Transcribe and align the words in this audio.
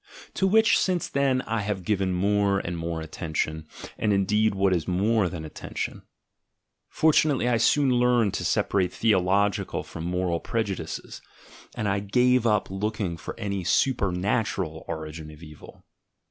to 0.33 0.47
which 0.47 0.79
since 0.79 1.07
then 1.07 1.43
I 1.43 1.61
have 1.61 1.83
given 1.83 2.11
more 2.11 2.57
and 2.57 2.75
more 2.75 3.01
attention, 3.01 3.67
and 3.99 4.11
indeed 4.11 4.55
what 4.55 4.73
is 4.75 4.87
more 4.87 5.29
than 5.29 5.45
attention. 5.45 6.01
Fortunately 6.89 7.47
I 7.47 7.57
soon 7.57 7.91
learned 7.91 8.33
to 8.33 8.43
separate 8.43 8.91
theological 8.91 9.83
from 9.83 10.05
moral 10.05 10.39
prejudices, 10.39 11.21
and 11.75 11.87
I 11.87 11.99
gave 11.99 12.47
up 12.47 12.71
looking 12.71 13.15
for 13.15 13.35
a 13.37 13.63
supernatural 13.63 14.85
origin 14.87 15.29
of 15.29 15.43
evil. 15.43 15.83